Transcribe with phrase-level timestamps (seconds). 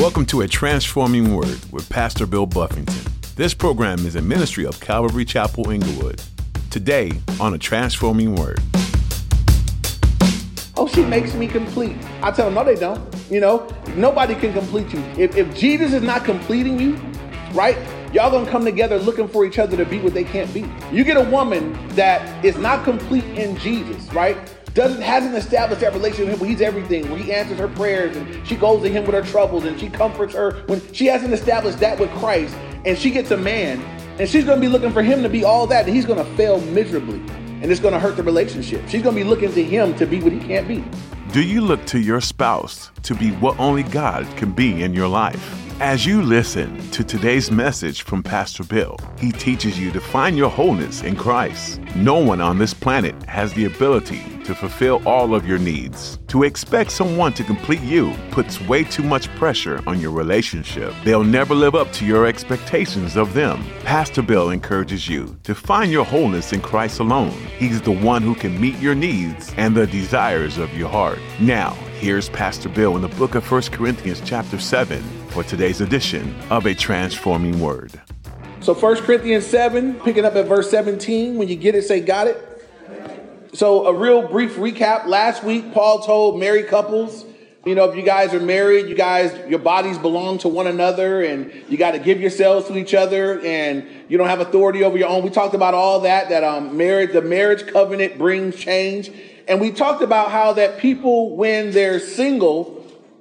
[0.00, 3.12] Welcome to A Transforming Word with Pastor Bill Buffington.
[3.36, 6.22] This program is a ministry of Calvary Chapel Inglewood.
[6.70, 8.60] Today on A Transforming Word.
[10.78, 11.98] Oh, she makes me complete.
[12.22, 13.14] I tell them, no, they don't.
[13.30, 15.00] You know, nobody can complete you.
[15.18, 16.96] If, if Jesus is not completing you,
[17.52, 17.76] right,
[18.10, 20.64] y'all gonna come together looking for each other to be what they can't be.
[20.90, 24.38] You get a woman that is not complete in Jesus, right?
[24.74, 28.16] Doesn't hasn't established that relationship with him where he's everything, where he answers her prayers
[28.16, 31.32] and she goes to him with her troubles and she comforts her when she hasn't
[31.32, 33.80] established that with Christ and she gets a man
[34.18, 36.60] and she's gonna be looking for him to be all that and he's gonna fail
[36.60, 37.18] miserably
[37.62, 38.86] and it's gonna hurt the relationship.
[38.88, 40.84] She's gonna be looking to him to be what he can't be.
[41.32, 45.08] Do you look to your spouse to be what only God can be in your
[45.08, 45.69] life?
[45.80, 50.50] As you listen to today's message from Pastor Bill, he teaches you to find your
[50.50, 51.80] wholeness in Christ.
[51.96, 56.18] No one on this planet has the ability to fulfill all of your needs.
[56.26, 60.92] To expect someone to complete you puts way too much pressure on your relationship.
[61.02, 63.64] They'll never live up to your expectations of them.
[63.82, 67.38] Pastor Bill encourages you to find your wholeness in Christ alone.
[67.56, 71.20] He's the one who can meet your needs and the desires of your heart.
[71.40, 76.34] Now, here's Pastor Bill in the book of 1 Corinthians chapter 7 for today's edition
[76.50, 78.00] of A Transforming Word.
[78.60, 82.26] So 1 Corinthians 7, picking up at verse 17, when you get it, say got
[82.26, 82.46] it.
[83.52, 85.06] So, a real brief recap.
[85.06, 87.24] Last week, Paul told married couples,
[87.66, 91.22] you know, if you guys are married, you guys, your bodies belong to one another
[91.22, 94.96] and you got to give yourselves to each other and you don't have authority over
[94.96, 95.22] your own.
[95.22, 99.10] We talked about all that, that um, marriage, the marriage covenant brings change.
[99.46, 102.79] And we talked about how that people, when they're single,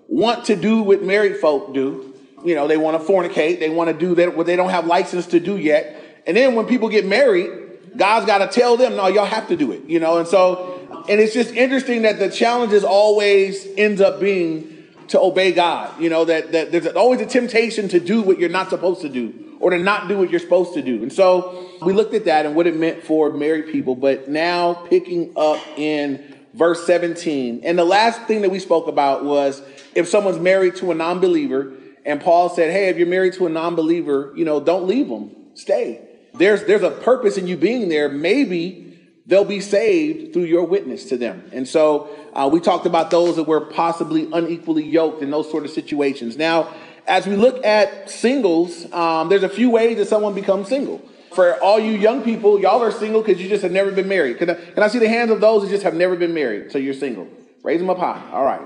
[0.10, 2.14] want to do what married folk do.
[2.44, 3.60] You know, they want to fornicate.
[3.60, 6.22] They want to do that, what they don't have license to do yet.
[6.26, 9.56] And then when people get married, God's got to tell them, no, y'all have to
[9.56, 10.18] do it, you know?
[10.18, 15.52] And so, and it's just interesting that the challenges always ends up being to obey
[15.52, 19.02] God, you know, that, that there's always a temptation to do what you're not supposed
[19.02, 21.02] to do or to not do what you're supposed to do.
[21.02, 24.74] And so we looked at that and what it meant for married people, but now
[24.74, 27.62] picking up in verse 17.
[27.64, 29.62] And the last thing that we spoke about was
[30.00, 31.74] if someone's married to a non-believer
[32.06, 35.36] and Paul said, Hey, if you're married to a non-believer, you know, don't leave them,
[35.54, 38.10] stay there's, there's a purpose in you being there.
[38.10, 41.50] Maybe they'll be saved through your witness to them.
[41.52, 45.66] And so uh, we talked about those that were possibly unequally yoked in those sort
[45.66, 46.38] of situations.
[46.38, 46.74] Now,
[47.08, 51.02] as we look at singles, um, there's a few ways that someone becomes single.
[51.34, 54.40] For all you young people, y'all are single because you just have never been married.
[54.40, 56.72] Can I, can I see the hands of those that just have never been married?
[56.72, 57.28] So you're single.
[57.64, 58.30] Raise them up high.
[58.32, 58.62] All right.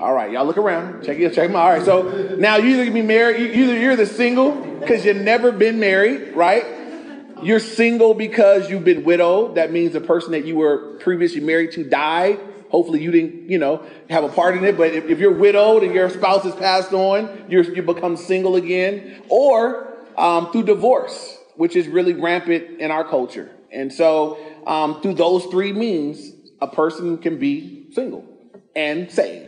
[0.00, 1.04] All right, y'all look around.
[1.04, 1.62] Check it, check them out.
[1.62, 5.16] All right, so now you either be married, you, either you're the single because you've
[5.16, 6.64] never been married, right?
[7.42, 9.56] You're single because you've been widowed.
[9.56, 12.40] That means the person that you were previously married to died.
[12.70, 14.76] Hopefully you didn't, you know, have a part in it.
[14.76, 18.56] But if, if you're widowed and your spouse has passed on, you you become single
[18.56, 19.22] again.
[19.28, 23.50] Or um, through divorce, which is really rampant in our culture.
[23.70, 28.24] And so um, through those three means, a person can be single
[28.74, 29.45] and saved.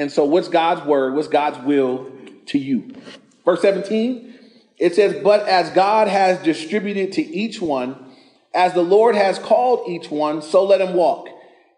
[0.00, 1.12] And so what's God's word?
[1.12, 2.10] What's God's will
[2.46, 2.94] to you?
[3.44, 4.34] Verse 17.
[4.78, 8.06] It says, But as God has distributed to each one,
[8.54, 11.28] as the Lord has called each one, so let him walk.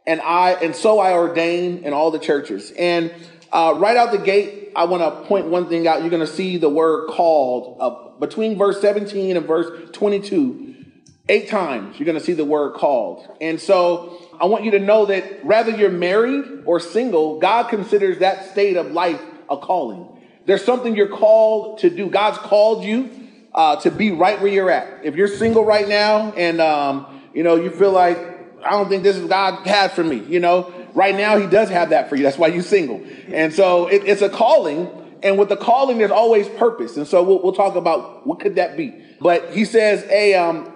[0.06, 2.72] And I and so I ordain in all the churches.
[2.78, 3.12] And
[3.52, 6.02] uh, right out the gate, I want to point one thing out.
[6.02, 10.76] You're going to see the word called uh, between verse 17 and verse 22.
[11.28, 13.28] Eight times you're going to see the word called.
[13.40, 18.18] And so I want you to know that whether you're married or single, God considers
[18.18, 20.08] that state of life a calling.
[20.46, 22.10] There's something you're called to do.
[22.10, 23.08] God's called you
[23.54, 25.04] uh, to be right where you're at.
[25.04, 28.18] If you're single right now and um, you know you feel like
[28.64, 31.68] I don't think this is God had for me, you know, right now He does
[31.68, 32.24] have that for you.
[32.24, 33.00] That's why you're single.
[33.28, 34.90] And so it, it's a calling.
[35.22, 36.96] And with the calling, there's always purpose.
[36.96, 38.92] And so we'll, we'll talk about what could that be.
[39.20, 40.71] But He says, "Hey, um,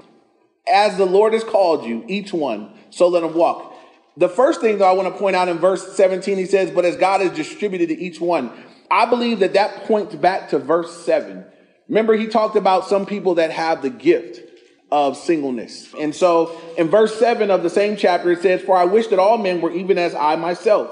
[0.72, 3.72] as the Lord has called you, each one, so let him walk."
[4.16, 6.86] The first thing, though, I want to point out in verse 17, he says, But
[6.86, 8.50] as God has distributed to each one.
[8.90, 11.44] I believe that that points back to verse 7.
[11.88, 14.40] Remember, he talked about some people that have the gift
[14.90, 15.92] of singleness.
[15.98, 19.18] And so in verse 7 of the same chapter, it says, For I wish that
[19.18, 20.90] all men were even as I myself.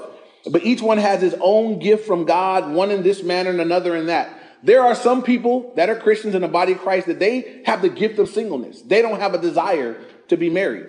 [0.51, 3.95] But each one has his own gift from God, one in this manner and another
[3.95, 4.29] in that.
[4.65, 7.83] There are some people that are Christians in the body of Christ that they have
[7.83, 8.81] the gift of singleness.
[8.81, 9.95] They don't have a desire
[10.29, 10.87] to be married.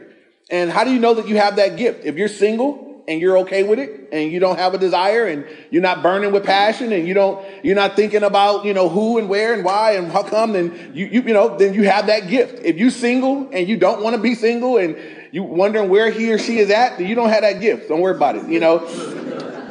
[0.51, 2.05] And how do you know that you have that gift?
[2.05, 5.47] If you're single, and you're okay with it and you don't have a desire and
[5.71, 9.19] you're not burning with passion and you don't you're not thinking about you know who
[9.19, 12.07] and where and why and how come then you you, you know then you have
[12.07, 14.97] that gift if you single and you don't want to be single and
[15.31, 18.01] you wondering where he or she is at then you don't have that gift don't
[18.01, 18.81] worry about it you know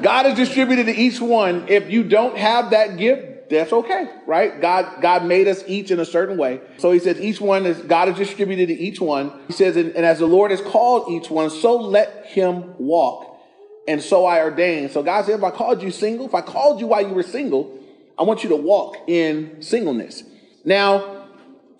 [0.01, 4.59] god has distributed to each one if you don't have that gift that's okay, right?
[4.59, 6.61] God, God made us each in a certain way.
[6.77, 9.31] So he says each one is, God has distributed to each one.
[9.47, 13.39] He says, and, and as the Lord has called each one, so let him walk.
[13.87, 14.91] And so I ordained.
[14.91, 17.23] So God said, if I called you single, if I called you while you were
[17.23, 17.79] single,
[18.17, 20.23] I want you to walk in singleness.
[20.63, 21.27] Now,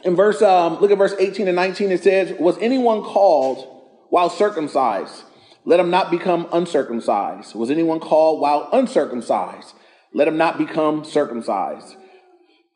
[0.03, 4.29] in verse, um, look at verse 18 and 19, it says, was anyone called while
[4.29, 5.23] circumcised?
[5.65, 7.55] Let him not become uncircumcised.
[7.55, 9.73] Was anyone called while uncircumcised?
[10.15, 11.97] Let him not become circumcised.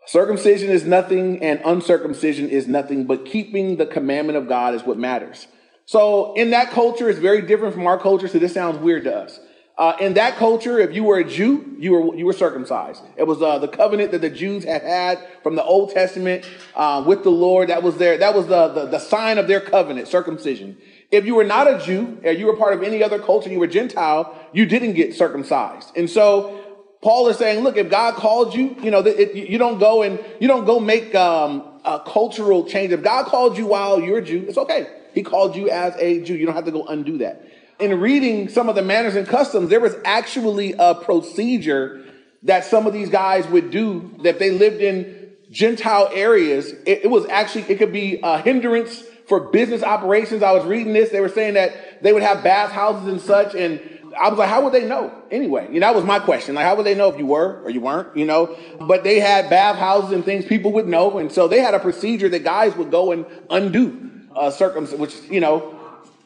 [0.05, 4.97] Circumcision is nothing and uncircumcision is nothing, but keeping the commandment of God is what
[4.97, 5.47] matters.
[5.85, 8.27] So in that culture, it's very different from our culture.
[8.27, 9.39] So this sounds weird to us.
[9.77, 13.01] Uh, in that culture, if you were a Jew, you were you were circumcised.
[13.15, 16.43] It was uh, the covenant that the Jews had had from the Old Testament
[16.75, 17.69] uh, with the Lord.
[17.69, 20.77] That was their that was the, the the sign of their covenant, circumcision.
[21.11, 23.59] If you were not a Jew, or you were part of any other culture, you
[23.59, 25.95] were Gentile, you didn't get circumcised.
[25.95, 26.68] And so
[27.01, 30.47] Paul is saying, look, if God called you, you know, you don't go and you
[30.47, 32.91] don't go make um, a cultural change.
[32.91, 34.87] If God called you while you're a Jew, it's okay.
[35.13, 36.35] He called you as a Jew.
[36.35, 37.45] You don't have to go undo that.
[37.79, 42.05] In reading some of the manners and customs, there was actually a procedure
[42.43, 46.71] that some of these guys would do that they lived in Gentile areas.
[46.85, 50.43] It, it was actually, it could be a hindrance for business operations.
[50.43, 51.11] I was reading this.
[51.11, 53.55] They were saying that they would have bathhouses and such.
[53.55, 53.79] And
[54.19, 55.67] I was like, how would they know anyway?
[55.71, 56.55] You know, that was my question.
[56.55, 58.57] Like, how would they know if you were or you weren't, you know?
[58.81, 61.19] But they had bathhouses and things people would know.
[61.19, 65.15] And so they had a procedure that guys would go and undo, uh, circum, which,
[65.29, 65.75] you know,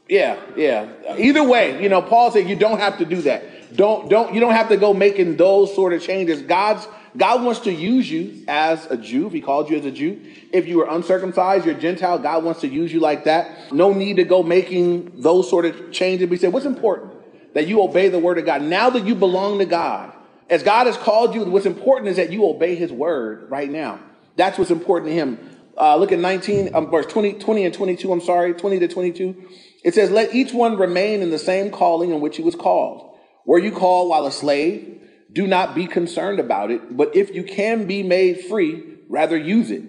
[0.10, 0.90] yeah, yeah.
[1.18, 3.76] Either way, you know, Paul said you don't have to do that.
[3.76, 6.42] Don't, don't, you don't have to go making those sort of changes.
[6.42, 9.28] God's, God wants to use you as a Jew.
[9.28, 12.62] If he called you as a Jew, if you were uncircumcised, you're Gentile, God wants
[12.62, 13.72] to use you like that.
[13.72, 16.28] No need to go making those sort of changes.
[16.28, 17.14] But he said, what's important?
[17.54, 18.62] That you obey the word of God.
[18.62, 20.14] Now that you belong to God,
[20.50, 24.00] as God has called you, what's important is that you obey his word right now.
[24.36, 25.40] That's what's important to him.
[25.80, 29.48] Uh, look at 19, um, verse 20, 20 and 22, I'm sorry, 20 to 22.
[29.84, 33.18] It says, Let each one remain in the same calling in which he was called.
[33.46, 35.02] Were you called while a slave?
[35.32, 39.72] Do not be concerned about it, but if you can be made free, rather use
[39.72, 39.84] it.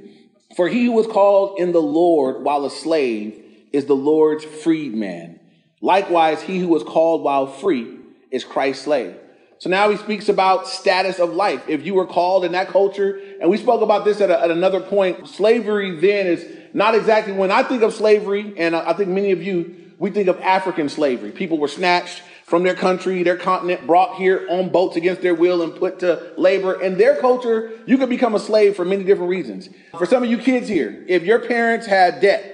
[0.57, 5.41] For he who was called in the Lord while a slave is the Lord's freedman.
[5.85, 7.99] Likewise, he who was called while free
[8.31, 9.17] is Christ's slave.
[9.59, 11.63] So now he speaks about status of life.
[11.69, 14.51] If you were called in that culture, and we spoke about this at, a, at
[14.51, 19.11] another point, slavery then is not exactly when I think of slavery, and I think
[19.11, 21.33] many of you, we think of African slavery.
[21.33, 25.61] People were snatched from their country, their continent, brought here on boats against their will
[25.61, 26.81] and put to labor.
[26.81, 29.69] In their culture, you could become a slave for many different reasons.
[29.99, 32.54] For some of you kids here, if your parents had debt,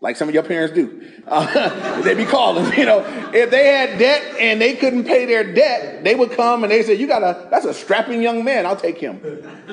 [0.00, 1.02] like some of your parents do.
[1.26, 3.00] Uh, they be calling, you know,
[3.32, 6.82] if they had debt and they couldn't pay their debt, they would come and they
[6.82, 8.66] say, "You got a that's a strapping young man.
[8.66, 9.20] I'll take him."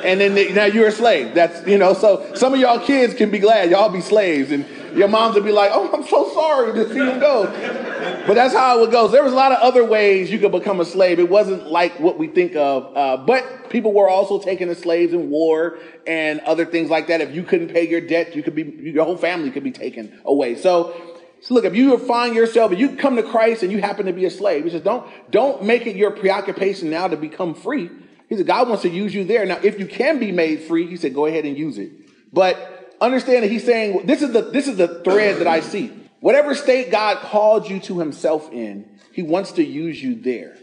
[0.03, 1.33] And then they, now you're a slave.
[1.33, 1.93] That's you know.
[1.93, 4.65] So some of y'all kids can be glad y'all be slaves, and
[4.95, 7.91] your moms would be like, "Oh, I'm so sorry to see him go."
[8.25, 9.11] But that's how it goes.
[9.11, 11.19] there was a lot of other ways you could become a slave.
[11.19, 12.95] It wasn't like what we think of.
[12.95, 15.77] Uh, but people were also taken as slaves in war
[16.07, 17.19] and other things like that.
[17.19, 20.19] If you couldn't pay your debt, you could be your whole family could be taken
[20.25, 20.55] away.
[20.55, 21.09] So.
[21.41, 24.13] So look, if you find yourself, if you come to Christ and you happen to
[24.13, 27.89] be a slave, he says, don't, don't make it your preoccupation now to become free.
[28.29, 29.45] He said, God wants to use you there.
[29.45, 31.91] Now, if you can be made free, he said, go ahead and use it.
[32.31, 35.91] But understand that he's saying this is the this is the thread that I see.
[36.23, 40.55] Whatever state God called you to himself in, he wants to use you there.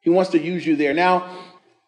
[0.00, 0.92] He wants to use you there.
[0.92, 1.38] Now,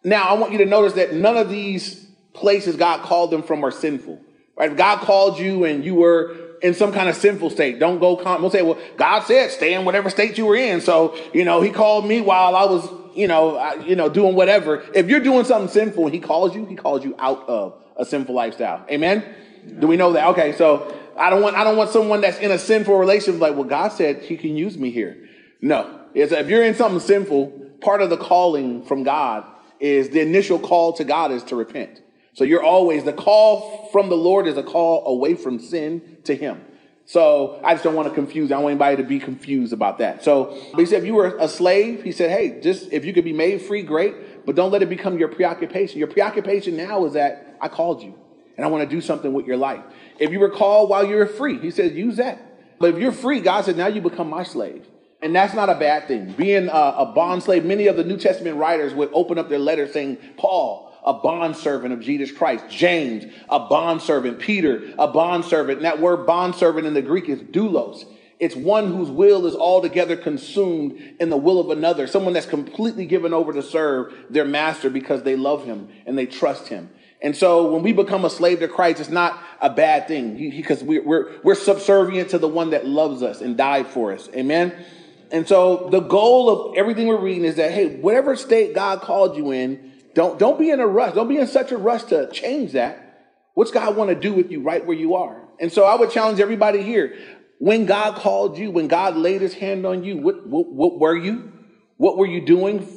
[0.01, 3.65] now I want you to notice that none of these places God called them from
[3.65, 4.21] are sinful.
[4.55, 4.71] Right?
[4.71, 8.15] If God called you and you were in some kind of sinful state, don't go
[8.15, 10.79] con- don't say, well, God said stay in whatever state you were in.
[10.79, 14.35] So, you know, he called me while I was, you know, I, you know, doing
[14.35, 14.85] whatever.
[14.95, 18.05] If you're doing something sinful and he calls you, he calls you out of a
[18.05, 18.85] sinful lifestyle.
[18.89, 19.25] Amen.
[19.79, 20.27] Do we know that?
[20.29, 23.55] Okay, so I don't want I don't want someone that's in a sinful relationship like,
[23.55, 25.27] well, God said He can use me here.
[25.61, 27.47] No, it's, if you're in something sinful,
[27.81, 29.45] part of the calling from God
[29.79, 32.01] is the initial call to God is to repent.
[32.33, 36.35] So you're always the call from the Lord is a call away from sin to
[36.35, 36.61] Him.
[37.07, 38.51] So I just don't want to confuse.
[38.51, 40.25] I don't want anybody to be confused about that.
[40.25, 43.23] So, he said, if you were a slave, he said, hey, just if you could
[43.23, 45.99] be made free, great, but don't let it become your preoccupation.
[45.99, 48.13] Your preoccupation now is that I called you
[48.57, 49.83] and I want to do something with your life.
[50.19, 52.41] If you were called while you were free, he says, use that.
[52.79, 54.85] But if you're free, God said, now you become my slave.
[55.21, 56.31] And that's not a bad thing.
[56.33, 59.59] Being a, a bond slave, many of the New Testament writers would open up their
[59.59, 62.65] letters saying, Paul, a bondservant of Jesus Christ.
[62.69, 64.39] James, a bondservant.
[64.39, 65.77] Peter, a bondservant.
[65.77, 68.05] And that word bondservant in the Greek is doulos.
[68.39, 72.05] It's one whose will is altogether consumed in the will of another.
[72.05, 76.27] Someone that's completely given over to serve their master because they love him and they
[76.27, 76.89] trust him.
[77.21, 80.83] And so when we become a slave to Christ, it's not a bad thing because
[80.83, 84.29] we, we're, we're subservient to the one that loves us and died for us.
[84.35, 84.73] Amen.
[85.31, 89.35] And so the goal of everything we're reading is that, hey, whatever state God called
[89.35, 91.15] you in, don't, don't be in a rush.
[91.15, 93.03] Don't be in such a rush to change that.
[93.55, 95.41] What's God want to do with you right where you are?
[95.59, 97.17] And so I would challenge everybody here.
[97.59, 101.17] When God called you, when God laid his hand on you, what, what, what were
[101.17, 101.51] you?
[101.97, 102.87] What were you doing?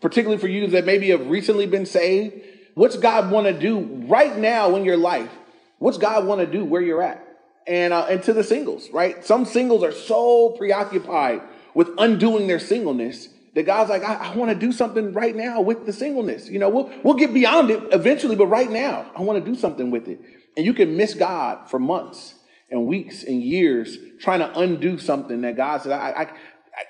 [0.00, 2.34] Particularly for you that maybe have recently been saved.
[2.78, 5.32] What's God want to do right now in your life?
[5.80, 7.26] What's God want to do where you're at?
[7.66, 9.24] And, uh, and to the singles, right?
[9.24, 11.42] Some singles are so preoccupied
[11.74, 15.60] with undoing their singleness that God's like, I, I want to do something right now
[15.60, 16.48] with the singleness.
[16.48, 19.58] You know, we'll, we'll get beyond it eventually, but right now, I want to do
[19.58, 20.20] something with it.
[20.56, 22.36] And you can miss God for months
[22.70, 26.28] and weeks and years trying to undo something that God said, I, I,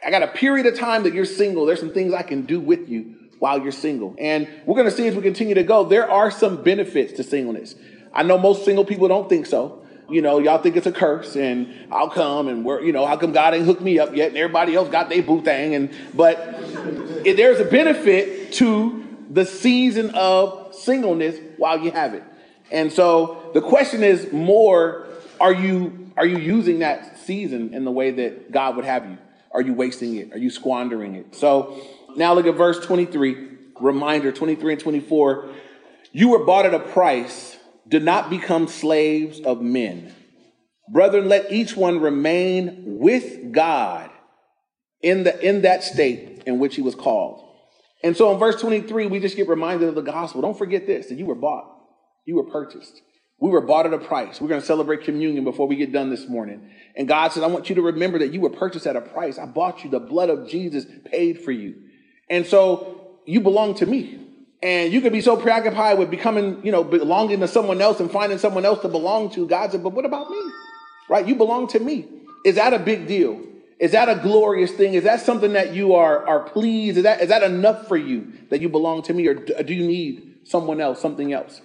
[0.07, 1.65] I got a period of time that you're single.
[1.65, 4.15] There's some things I can do with you while you're single.
[4.19, 7.23] And we're going to see as we continue to go, there are some benefits to
[7.23, 7.75] singleness.
[8.13, 9.85] I know most single people don't think so.
[10.11, 13.17] You know, y'all think it's a curse and I'll come and we're, you know, how
[13.17, 15.75] come God ain't hooked me up yet and everybody else got their boo thing.
[15.75, 16.39] And, but
[17.27, 22.23] if there's a benefit to the season of singleness while you have it.
[22.71, 25.07] And so the question is more,
[25.41, 29.19] are you, are you using that season in the way that God would have you?
[29.53, 30.33] Are you wasting it?
[30.33, 31.35] Are you squandering it?
[31.35, 31.81] So
[32.17, 33.49] now look at verse 23,
[33.81, 35.51] reminder 23 and 24.
[36.13, 37.57] You were bought at a price.
[37.87, 40.15] Do not become slaves of men.
[40.91, 44.11] Brethren, let each one remain with God
[45.03, 47.45] in, the, in that state in which he was called.
[48.03, 50.41] And so in verse 23, we just get reminded of the gospel.
[50.41, 51.67] Don't forget this that you were bought,
[52.25, 53.03] you were purchased.
[53.41, 54.41] We were bought at a price.
[54.41, 56.71] We're going to celebrate communion before we get done this morning.
[56.97, 59.39] And God said, I want you to remember that you were purchased at a price.
[59.39, 59.91] I bought you.
[59.91, 61.77] The blood of Jesus paid for you.
[62.31, 64.19] And so you belong to me.
[64.63, 68.11] And you could be so preoccupied with becoming, you know, belonging to someone else and
[68.11, 69.47] finding someone else to belong to.
[69.47, 70.41] God said, but what about me?
[71.09, 71.27] Right?
[71.27, 72.07] You belong to me.
[72.45, 73.41] Is that a big deal?
[73.79, 74.95] Is that a glorious thing?
[74.95, 76.97] Is that something that you are, are pleased?
[76.97, 79.29] Is that, is that enough for you that you belong to me?
[79.29, 81.61] Or do you need someone else, something else?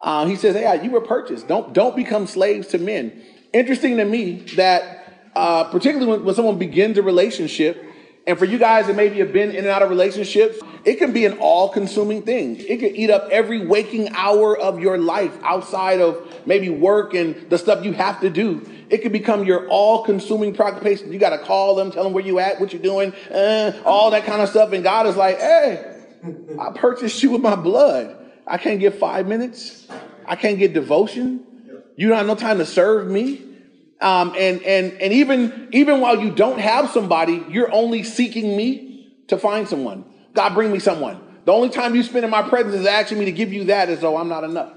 [0.00, 1.48] Uh, he says, hey, you were purchased.
[1.48, 3.20] Don't, don't become slaves to men.
[3.52, 7.84] Interesting to me that, uh, particularly when, when someone begins a relationship,
[8.28, 11.14] and for you guys that maybe have been in and out of relationships, it can
[11.14, 12.56] be an all consuming thing.
[12.56, 17.48] It can eat up every waking hour of your life outside of maybe work and
[17.48, 18.68] the stuff you have to do.
[18.90, 21.10] It can become your all consuming preoccupation.
[21.10, 24.10] You got to call them, tell them where you at, what you're doing, uh, all
[24.10, 24.72] that kind of stuff.
[24.72, 26.02] And God is like, hey,
[26.60, 28.14] I purchased you with my blood.
[28.46, 29.88] I can't get five minutes.
[30.26, 31.46] I can't get devotion.
[31.96, 33.47] You don't have no time to serve me.
[34.00, 39.12] Um, and and and even even while you don't have somebody, you're only seeking me
[39.28, 40.04] to find someone.
[40.34, 41.20] God, bring me someone.
[41.44, 43.88] The only time you spend in my presence is asking me to give you that
[43.88, 44.72] as though I'm not enough.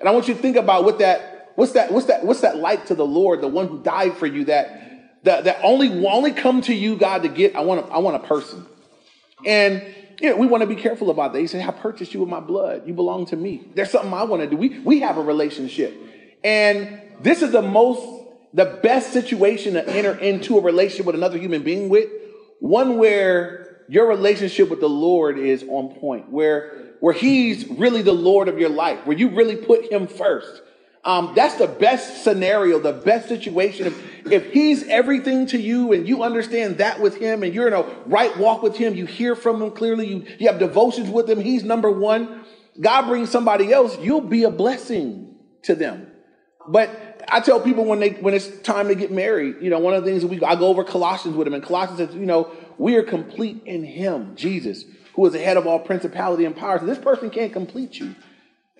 [0.00, 2.56] And I want you to think about what that what's that what's that what's that
[2.56, 6.32] like to the Lord, the one who died for you that that, that only only
[6.32, 8.66] come to you, God, to get I want a, I want a person.
[9.46, 9.84] And
[10.20, 11.40] you know, we want to be careful about that.
[11.40, 12.86] He said, I purchased you with my blood.
[12.86, 13.68] You belong to me.
[13.74, 14.56] There's something I want to do.
[14.56, 15.94] We, we have a relationship.
[16.42, 18.13] And this is the most
[18.54, 22.08] the best situation to enter into a relationship with another human being with,
[22.60, 28.12] one where your relationship with the Lord is on point, where, where He's really the
[28.12, 30.62] Lord of your life, where you really put Him first.
[31.04, 33.88] Um, that's the best scenario, the best situation.
[33.88, 37.74] If, if He's everything to you and you understand that with Him and you're in
[37.74, 41.28] a right walk with Him, you hear from Him clearly, you, you have devotions with
[41.28, 42.44] Him, He's number one.
[42.80, 45.34] God brings somebody else, you'll be a blessing
[45.64, 46.06] to them.
[46.66, 49.94] But I tell people when they when it's time to get married, you know, one
[49.94, 52.26] of the things that we I go over Colossians with them, and Colossians says, you
[52.26, 56.56] know, we are complete in Him, Jesus, who is the head of all principality and
[56.56, 56.78] power.
[56.78, 58.14] So this person can't complete you.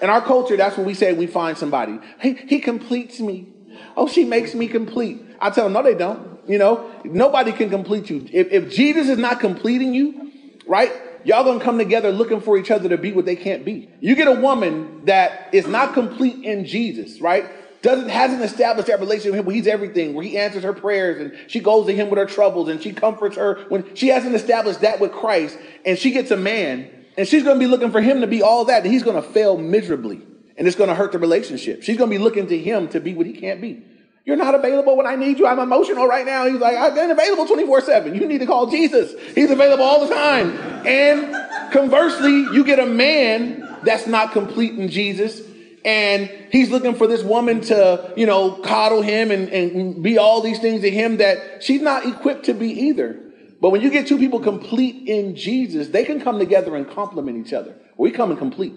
[0.00, 1.98] In our culture, that's what we say we find somebody.
[2.20, 3.48] He, he completes me.
[3.96, 5.22] Oh, she makes me complete.
[5.40, 6.40] I tell them, no, they don't.
[6.48, 8.26] You know, nobody can complete you.
[8.32, 10.32] If, if Jesus is not completing you,
[10.66, 10.92] right?
[11.24, 13.88] Y'all gonna come together looking for each other to be what they can't be.
[14.00, 17.46] You get a woman that is not complete in Jesus, right?
[17.84, 21.20] Doesn't hasn't established that relationship with him where he's everything, where he answers her prayers
[21.20, 24.34] and she goes to him with her troubles and she comforts her when she hasn't
[24.34, 26.88] established that with Christ and she gets a man
[27.18, 29.22] and she's going to be looking for him to be all that and he's going
[29.22, 30.22] to fail miserably
[30.56, 31.82] and it's going to hurt the relationship.
[31.82, 33.84] She's going to be looking to him to be what he can't be.
[34.24, 35.46] You're not available when I need you.
[35.46, 36.46] I'm emotional right now.
[36.46, 38.14] He's like, I've been available 24 7.
[38.14, 39.14] You need to call Jesus.
[39.34, 40.56] He's available all the time.
[40.86, 45.42] And conversely, you get a man that's not complete in Jesus
[45.84, 50.40] And he's looking for this woman to, you know, coddle him and, and be all
[50.40, 53.20] these things to him that she's not equipped to be either.
[53.60, 57.46] But when you get two people complete in Jesus, they can come together and complement
[57.46, 57.74] each other.
[57.96, 58.74] We come in complete.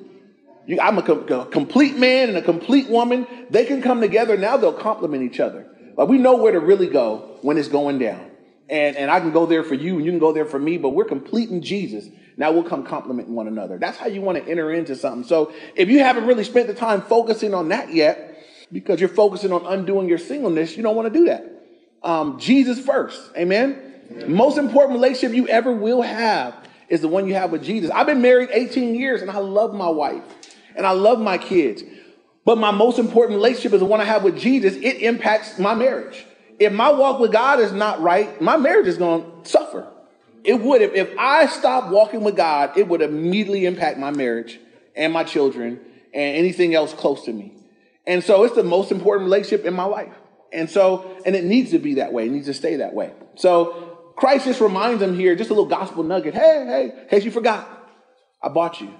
[0.65, 3.25] You, I'm a, a, complete man and a complete woman.
[3.49, 4.37] They can come together.
[4.37, 5.65] Now they'll complement each other.
[5.95, 8.31] Like we know where to really go when it's going down.
[8.69, 10.77] And, and I can go there for you and you can go there for me,
[10.77, 12.09] but we're complete in Jesus.
[12.37, 13.77] Now we'll come complement one another.
[13.77, 15.27] That's how you want to enter into something.
[15.27, 18.35] So if you haven't really spent the time focusing on that yet,
[18.71, 21.45] because you're focusing on undoing your singleness, you don't want to do that.
[22.03, 23.19] Um, Jesus first.
[23.35, 23.83] Amen.
[24.27, 26.55] Most important relationship you ever will have
[26.89, 27.89] is the one you have with Jesus.
[27.91, 30.23] I've been married 18 years and I love my wife
[30.75, 31.83] and I love my kids.
[32.45, 34.75] But my most important relationship is the one I have with Jesus.
[34.75, 36.25] It impacts my marriage.
[36.59, 39.91] If my walk with God is not right, my marriage is going to suffer.
[40.47, 40.81] It would.
[40.81, 44.57] If, if I stopped walking with God, it would immediately impact my marriage
[44.95, 45.81] and my children
[46.13, 47.53] and anything else close to me.
[48.07, 50.13] And so it's the most important relationship in my life.
[50.53, 52.27] And so, and it needs to be that way.
[52.27, 53.11] It needs to stay that way.
[53.35, 56.33] So Christ just reminds them here, just a little gospel nugget.
[56.33, 57.67] Hey, hey, hey, you forgot.
[58.41, 58.93] I bought you.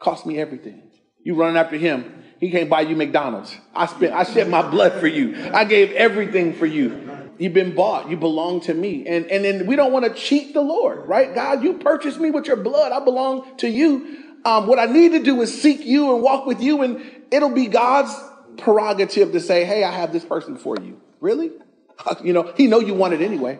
[0.00, 0.90] Cost me everything.
[1.22, 2.24] You running after him.
[2.40, 3.56] He can't buy you McDonald's.
[3.72, 5.50] I spent, I shed my blood for you.
[5.54, 7.27] I gave everything for you.
[7.38, 8.10] You've been bought.
[8.10, 9.06] You belong to me.
[9.06, 11.34] And, and then we don't want to cheat the Lord, right?
[11.34, 12.92] God, you purchased me with your blood.
[12.92, 14.24] I belong to you.
[14.44, 16.82] Um, what I need to do is seek you and walk with you.
[16.82, 18.12] And it'll be God's
[18.58, 21.00] prerogative to say, hey, I have this person for you.
[21.20, 21.52] Really?
[22.24, 23.58] you know, he know you want it anyway.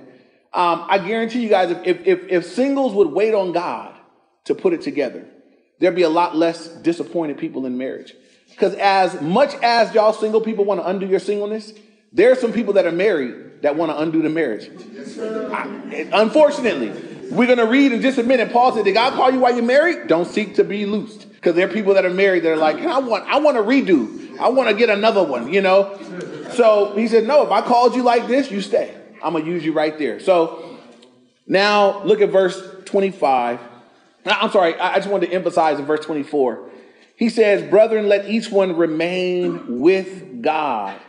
[0.53, 3.95] Um, I guarantee you guys, if, if, if singles would wait on God
[4.45, 5.27] to put it together,
[5.79, 8.15] there'd be a lot less disappointed people in marriage.
[8.51, 11.73] Because as much as y'all single people want to undo your singleness,
[12.13, 14.71] there are some people that are married that want to undo the marriage.
[15.19, 16.91] I, unfortunately,
[17.31, 18.53] we're going to read in just a minute.
[18.53, 20.07] Paul said, Did God call you while you're married?
[20.07, 21.31] Don't seek to be loosed.
[21.33, 23.63] Because there are people that are married that are like, I want, I want to
[23.63, 24.39] redo.
[24.39, 25.99] I want to get another one, you know?
[26.55, 28.95] So he said, No, if I called you like this, you stay.
[29.23, 30.21] I'm going to use you right there.
[30.21, 30.79] So
[31.47, 33.61] now look at verse 25.
[34.25, 36.71] I'm sorry, I just wanted to emphasize in verse 24.
[37.17, 41.01] He says, Brethren, let each one remain with God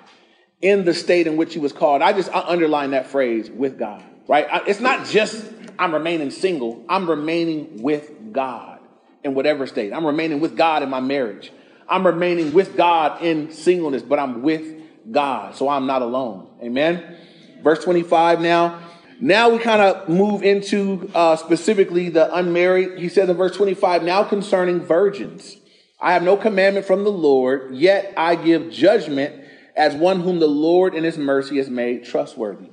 [0.62, 2.02] in the state in which he was called.
[2.02, 4.48] I just I underline that phrase, with God, right?
[4.68, 5.46] It's not just
[5.78, 8.80] I'm remaining single, I'm remaining with God
[9.24, 9.94] in whatever state.
[9.94, 11.52] I'm remaining with God in my marriage.
[11.88, 16.48] I'm remaining with God in singleness, but I'm with God, so I'm not alone.
[16.62, 17.18] Amen.
[17.64, 18.80] Verse 25 now.
[19.22, 23.00] Now we kind of move into uh, specifically the unmarried.
[23.00, 25.58] He says in verse 25, now concerning virgins,
[26.00, 29.39] I have no commandment from the Lord, yet I give judgment
[29.80, 32.68] as one whom the Lord in his mercy has made trustworthy.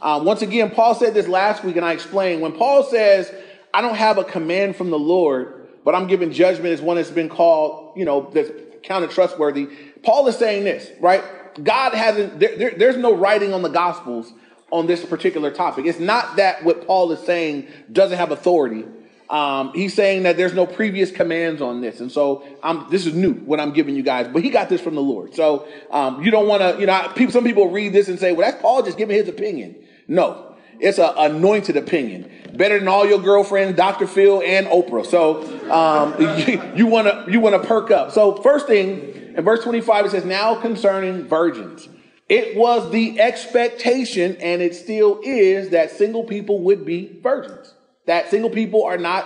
[0.00, 3.32] Um, once again, Paul said this last week, and I explained when Paul says,
[3.72, 7.10] I don't have a command from the Lord, but I'm giving judgment as one that's
[7.10, 8.50] been called, you know, that's
[8.82, 9.68] counted trustworthy.
[10.02, 11.24] Paul is saying this, right?
[11.64, 14.30] God hasn't, there, there, there's no writing on the Gospels
[14.70, 15.86] on this particular topic.
[15.86, 18.84] It's not that what Paul is saying doesn't have authority.
[19.30, 22.00] Um, he's saying that there's no previous commands on this.
[22.00, 24.26] And so I'm, this is new, what I'm giving you guys.
[24.26, 25.36] But he got this from the Lord.
[25.36, 28.32] So um, you don't want to, you know, people, some people read this and say,
[28.32, 29.76] well, that's Paul just giving his opinion.
[30.08, 32.28] No, it's an anointed opinion.
[32.54, 34.08] Better than all your girlfriends, Dr.
[34.08, 35.06] Phil and Oprah.
[35.06, 38.10] So um, you want to you want to perk up.
[38.10, 41.88] So first thing in verse 25 it says, "Now concerning virgins,
[42.28, 47.74] it was the expectation, and it still is, that single people would be virgins."
[48.10, 49.24] That single people are not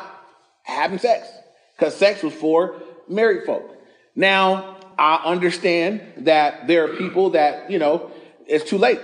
[0.63, 1.27] having sex
[1.75, 3.79] because sex was for married folk.
[4.15, 8.11] Now, I understand that there are people that, you know,
[8.47, 9.01] it's too late.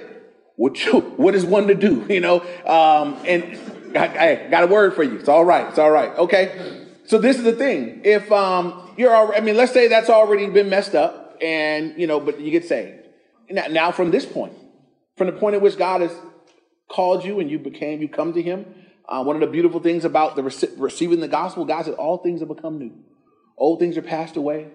[0.56, 2.40] What, you, what is one to do, you know?
[2.66, 5.18] Um, and I, I, got a word for you.
[5.18, 5.66] It's all right.
[5.70, 6.14] It's all right.
[6.18, 6.86] Okay.
[7.06, 8.02] So this is the thing.
[8.04, 12.06] If um, you're, already, I mean, let's say that's already been messed up and, you
[12.06, 12.98] know, but you get saved.
[13.48, 14.52] Now, now from this point,
[15.16, 16.12] from the point at which God has
[16.86, 18.66] called you and you became, you come to him,
[19.10, 22.18] uh, one of the beautiful things about the rec- receiving the gospel, God said, all
[22.18, 22.92] things have become new.
[23.58, 24.68] Old things are passed away,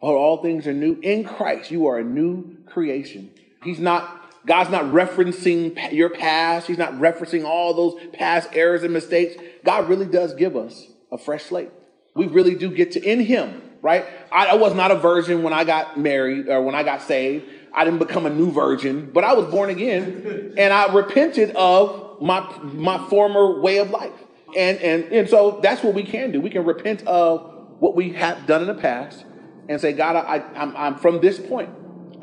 [0.00, 0.98] all things are new.
[1.02, 3.30] In Christ, you are a new creation.
[3.62, 6.66] He's not, God's not referencing your past.
[6.66, 9.36] He's not referencing all those past errors and mistakes.
[9.64, 11.70] God really does give us a fresh slate.
[12.14, 14.04] We really do get to, in Him, right?
[14.30, 17.46] I, I was not a virgin when I got married or when I got saved.
[17.72, 22.05] I didn't become a new virgin, but I was born again and I repented of
[22.20, 24.12] my my former way of life.
[24.56, 26.40] And and and so that's what we can do.
[26.40, 29.24] We can repent of what we have done in the past
[29.68, 31.68] and say, God, I, I'm, I'm from this point,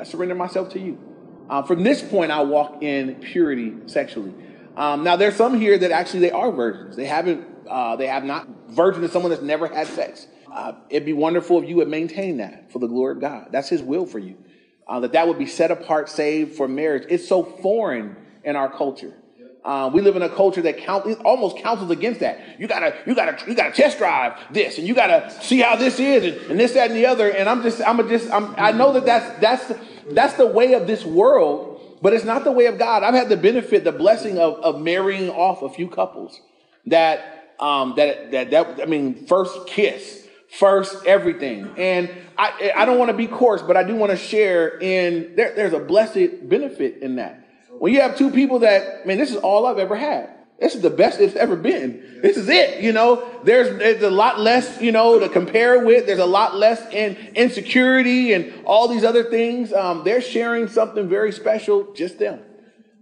[0.00, 0.98] I surrender myself to you.
[1.48, 4.34] Um, from this point, I walk in purity sexually.
[4.76, 6.96] Um, now, there's some here that actually they are virgins.
[6.96, 8.48] They haven't, uh, they have not.
[8.70, 10.26] Virgin is someone that's never had sex.
[10.54, 13.48] uh, it'd be wonderful if you would maintain that for the glory of God.
[13.50, 14.36] That's His will for you.
[14.86, 17.04] Uh, that that would be set apart, saved for marriage.
[17.08, 19.14] It's so foreign in our culture.
[19.64, 22.60] Uh, we live in a culture that count, almost counsels against that.
[22.60, 25.98] You gotta, you gotta, you gotta test drive this, and you gotta see how this
[25.98, 27.30] is, and, and this, that, and the other.
[27.30, 29.72] And I'm just, I'm just, I'm, I know that that's that's
[30.10, 33.02] that's the way of this world, but it's not the way of God.
[33.02, 36.42] I've had the benefit, the blessing of of marrying off a few couples
[36.84, 42.98] that um, that that that I mean, first kiss, first everything, and I I don't
[42.98, 46.46] want to be coarse, but I do want to share in there, there's a blessed
[46.46, 47.43] benefit in that
[47.78, 50.30] when you have two people that, man, this is all I've ever had.
[50.60, 52.20] This is the best it's ever been.
[52.22, 52.82] This is it.
[52.82, 56.06] You know, there's, there's a lot less, you know, to compare with.
[56.06, 59.72] There's a lot less in insecurity and all these other things.
[59.72, 62.40] Um, they're sharing something very special, just them.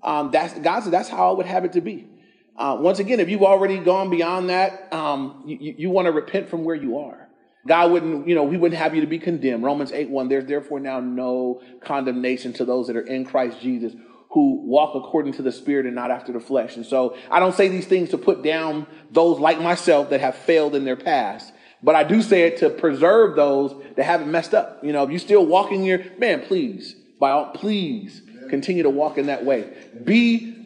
[0.03, 2.09] Um, that's God said that's how I would have it to be.
[2.57, 6.49] Uh, once again, if you've already gone beyond that, um, you, you want to repent
[6.49, 7.29] from where you are.
[7.67, 9.63] God wouldn't, you know, we wouldn't have you to be condemned.
[9.63, 13.95] Romans 8 1, there's therefore now no condemnation to those that are in Christ Jesus
[14.33, 16.77] who walk according to the spirit and not after the flesh.
[16.77, 20.35] And so I don't say these things to put down those like myself that have
[20.35, 24.55] failed in their past, but I do say it to preserve those that haven't messed
[24.55, 24.83] up.
[24.83, 29.19] You know, if you're still walking your man, please, by all, please continue to walk
[29.19, 29.71] in that way.
[30.03, 30.59] Be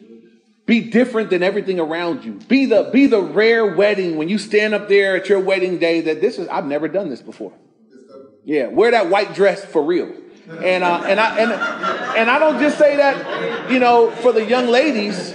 [0.65, 2.33] be different than everything around you.
[2.33, 6.01] Be the be the rare wedding when you stand up there at your wedding day
[6.01, 7.53] that this is I've never done this before.
[8.45, 10.13] Yeah, wear that white dress for real.
[10.63, 11.51] And uh, and I and
[12.17, 15.33] and I don't just say that, you know, for the young ladies.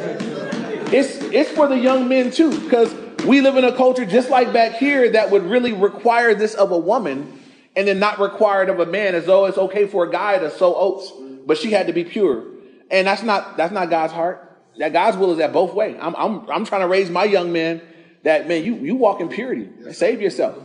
[0.95, 2.93] It's it's for the young men too, because
[3.25, 6.73] we live in a culture just like back here that would really require this of
[6.73, 7.41] a woman,
[7.77, 10.39] and then not require it of a man, as though it's okay for a guy
[10.39, 11.11] to sow oats,
[11.47, 12.45] but she had to be pure,
[12.91, 14.49] and that's not that's not God's heart.
[14.79, 15.97] That God's will is that both way.
[15.99, 17.81] I'm I'm I'm trying to raise my young men
[18.25, 20.59] that man, you you walk in purity, save yourself.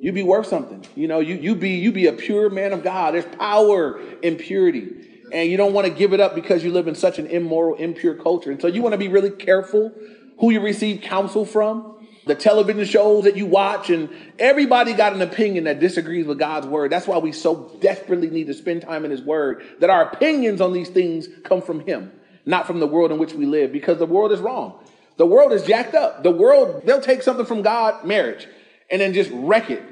[0.00, 0.84] You be worth something.
[0.96, 3.14] You know, you, you be you be a pure man of God.
[3.14, 5.09] There's power in purity.
[5.32, 7.76] And you don't want to give it up because you live in such an immoral,
[7.76, 8.50] impure culture.
[8.50, 9.92] And so you want to be really careful
[10.38, 15.22] who you receive counsel from, the television shows that you watch, and everybody got an
[15.22, 16.92] opinion that disagrees with God's word.
[16.92, 20.60] That's why we so desperately need to spend time in his word, that our opinions
[20.60, 22.12] on these things come from him,
[22.46, 24.78] not from the world in which we live, because the world is wrong.
[25.16, 26.22] The world is jacked up.
[26.22, 28.46] The world, they'll take something from God, marriage,
[28.90, 29.82] and then just wreck it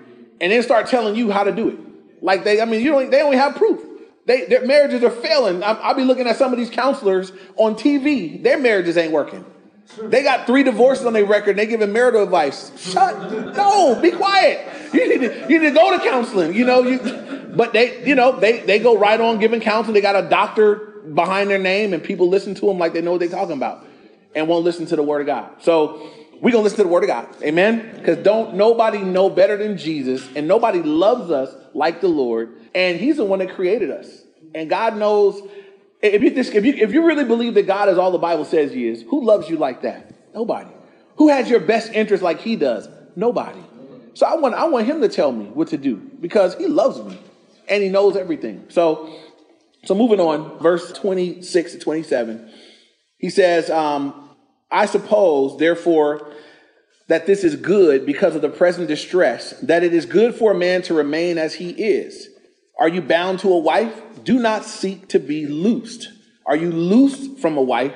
[0.41, 1.79] and then start telling you how to do it.
[2.23, 3.85] Like they, I mean, you don't, they only have proof.
[4.29, 5.63] They, their marriages are failing.
[5.63, 8.43] I, I'll be looking at some of these counselors on TV.
[8.43, 9.43] Their marriages ain't working.
[10.03, 11.53] They got three divorces on their record.
[11.53, 12.71] And they giving marital advice.
[12.79, 13.33] Shut.
[13.57, 14.93] No, be quiet.
[14.93, 16.53] You need to, you need to go to counseling.
[16.53, 16.99] You know, you,
[17.57, 19.95] but they, you know, they they go right on giving counseling.
[19.95, 20.77] They got a doctor
[21.15, 23.87] behind their name, and people listen to them like they know what they're talking about,
[24.35, 25.51] and won't listen to the word of God.
[25.63, 26.11] So
[26.41, 27.29] we're gonna listen to the word of God.
[27.43, 27.95] Amen.
[27.97, 32.99] Because don't nobody know better than Jesus, and nobody loves us like the Lord, and
[32.99, 34.09] He's the one that created us.
[34.55, 35.43] And God knows
[36.01, 38.73] if you, if you if you really believe that God is all the Bible says
[38.73, 40.35] He is, who loves you like that?
[40.35, 40.71] Nobody.
[41.17, 42.89] Who has your best interest like He does?
[43.17, 43.61] Nobody.
[44.15, 47.03] So I want I want Him to tell me what to do because He loves
[47.03, 47.19] me
[47.69, 48.67] and He knows everything.
[48.69, 49.13] So
[49.85, 52.53] so moving on, verse twenty six to twenty seven,
[53.19, 53.71] He says.
[53.71, 54.28] Um,
[54.71, 56.33] I suppose, therefore,
[57.09, 60.59] that this is good because of the present distress, that it is good for a
[60.59, 62.29] man to remain as he is.
[62.79, 63.95] Are you bound to a wife?
[64.25, 66.11] Do not seek to be loosed.
[66.47, 67.95] Are you loosed from a wife?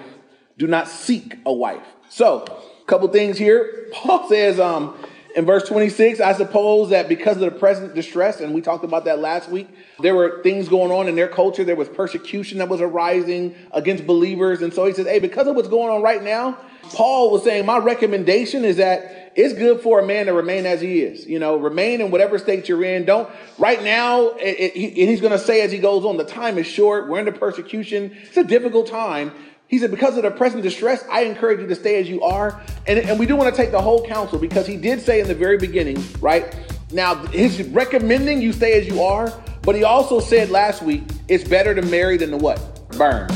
[0.58, 1.86] Do not seek a wife.
[2.08, 3.88] So, a couple things here.
[3.92, 4.96] Paul says, um,
[5.34, 9.04] in verse 26, I suppose that because of the present distress, and we talked about
[9.06, 9.68] that last week,
[10.00, 11.64] there were things going on in their culture.
[11.64, 14.62] There was persecution that was arising against believers.
[14.62, 17.64] And so he says, hey, because of what's going on right now, Paul was saying,
[17.64, 21.26] my recommendation is that it's good for a man to remain as he is.
[21.26, 23.04] You know, remain in whatever state you're in.
[23.04, 26.24] Don't, right now, it, it, and he's going to say as he goes on, the
[26.24, 27.08] time is short.
[27.08, 28.14] We're under persecution.
[28.24, 29.32] It's a difficult time.
[29.72, 32.60] He said, because of the present distress, I encourage you to stay as you are.
[32.86, 35.26] And, and we do want to take the whole counsel because he did say in
[35.26, 36.54] the very beginning, right?
[36.92, 39.32] Now, he's recommending you stay as you are,
[39.62, 42.86] but he also said last week, it's better to marry than to what?
[42.98, 43.28] Burn.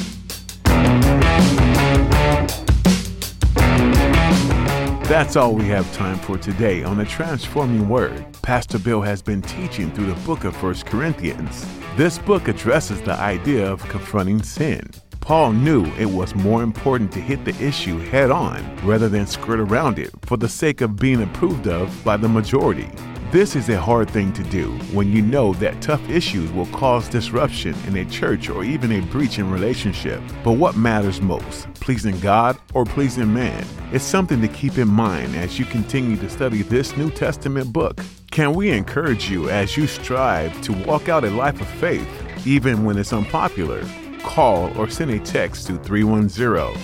[5.04, 8.26] That's all we have time for today on the Transforming Word.
[8.42, 11.66] Pastor Bill has been teaching through the book of First Corinthians.
[11.96, 14.90] This book addresses the idea of confronting sin.
[15.20, 19.60] Paul knew it was more important to hit the issue head on rather than skirt
[19.60, 22.88] around it for the sake of being approved of by the majority.
[23.32, 27.08] This is a hard thing to do when you know that tough issues will cause
[27.08, 30.22] disruption in a church or even a breach in relationship.
[30.44, 35.34] But what matters most, pleasing God or pleasing man, is something to keep in mind
[35.34, 38.00] as you continue to study this New Testament book.
[38.30, 42.08] Can we encourage you as you strive to walk out a life of faith,
[42.46, 43.84] even when it's unpopular?
[44.36, 46.36] Call or send a text to 310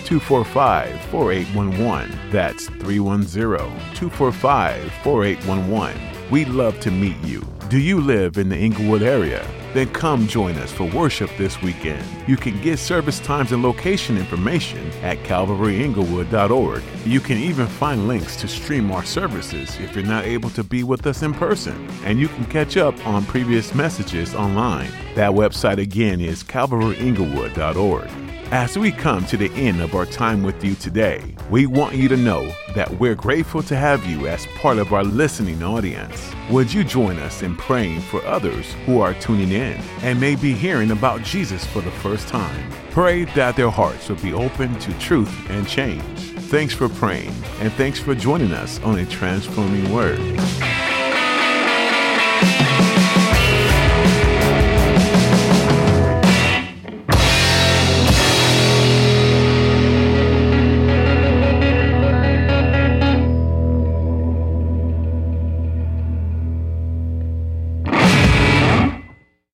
[0.05, 2.31] 245 4811.
[2.31, 7.45] That's 310 245 4811 We'd love to meet you.
[7.69, 9.47] Do you live in the Inglewood area?
[9.75, 12.03] Then come join us for worship this weekend.
[12.27, 16.81] You can get service times and location information at calvaryinglewood.org.
[17.05, 20.81] You can even find links to stream our services if you're not able to be
[20.81, 21.87] with us in person.
[22.03, 24.89] And you can catch up on previous messages online.
[25.13, 28.09] That website again is calvaryinglewood.org.
[28.51, 32.07] As we come to the end of our time with you today, we want you
[32.07, 36.31] to know that we're grateful to have you as part of our listening audience.
[36.51, 40.53] Would you join us in praying for others who are tuning in and may be
[40.53, 42.71] hearing about Jesus for the first time?
[42.91, 46.03] Pray that their hearts will be open to truth and change.
[46.49, 50.19] Thanks for praying, and thanks for joining us on a transforming word.